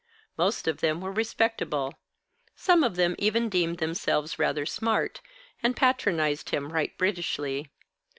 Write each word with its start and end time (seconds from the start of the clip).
Most 0.35 0.67
of 0.67 0.79
them 0.79 0.99
were 0.99 1.11
respectable; 1.11 1.93
some 2.55 2.83
of 2.83 2.95
them 2.95 3.15
even 3.19 3.49
deemed 3.49 3.77
themselves 3.77 4.39
rather 4.39 4.65
smart, 4.65 5.21
and 5.61 5.77
patronized 5.77 6.49
him 6.49 6.73
right 6.73 6.97
Britishly. 6.97 7.69